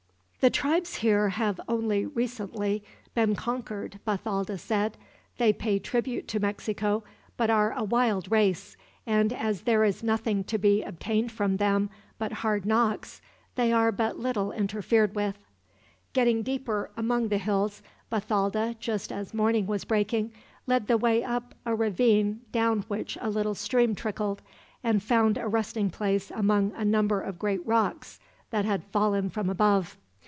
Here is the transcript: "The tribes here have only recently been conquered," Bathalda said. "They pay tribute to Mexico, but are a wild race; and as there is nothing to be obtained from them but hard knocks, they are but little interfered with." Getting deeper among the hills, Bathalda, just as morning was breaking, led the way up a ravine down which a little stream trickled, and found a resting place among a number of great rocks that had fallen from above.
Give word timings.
"The 0.43 0.49
tribes 0.49 0.95
here 0.95 1.29
have 1.29 1.61
only 1.67 2.03
recently 2.03 2.83
been 3.13 3.35
conquered," 3.35 3.99
Bathalda 4.07 4.57
said. 4.57 4.97
"They 5.37 5.53
pay 5.53 5.77
tribute 5.77 6.27
to 6.29 6.39
Mexico, 6.39 7.03
but 7.37 7.51
are 7.51 7.73
a 7.73 7.83
wild 7.83 8.31
race; 8.31 8.75
and 9.05 9.31
as 9.33 9.61
there 9.61 9.83
is 9.83 10.01
nothing 10.01 10.43
to 10.45 10.57
be 10.57 10.81
obtained 10.81 11.31
from 11.31 11.57
them 11.57 11.91
but 12.17 12.31
hard 12.41 12.65
knocks, 12.65 13.21
they 13.53 13.71
are 13.71 13.91
but 13.91 14.17
little 14.17 14.51
interfered 14.51 15.13
with." 15.13 15.37
Getting 16.11 16.41
deeper 16.41 16.89
among 16.97 17.27
the 17.27 17.37
hills, 17.37 17.83
Bathalda, 18.11 18.75
just 18.79 19.11
as 19.11 19.35
morning 19.35 19.67
was 19.67 19.85
breaking, 19.85 20.31
led 20.65 20.87
the 20.87 20.97
way 20.97 21.23
up 21.23 21.53
a 21.67 21.75
ravine 21.75 22.41
down 22.51 22.79
which 22.87 23.15
a 23.21 23.29
little 23.29 23.53
stream 23.53 23.93
trickled, 23.93 24.41
and 24.83 25.03
found 25.03 25.37
a 25.37 25.47
resting 25.47 25.91
place 25.91 26.31
among 26.31 26.73
a 26.73 26.83
number 26.83 27.21
of 27.21 27.37
great 27.37 27.63
rocks 27.63 28.19
that 28.49 28.65
had 28.65 28.83
fallen 28.85 29.29
from 29.29 29.47
above. 29.47 29.97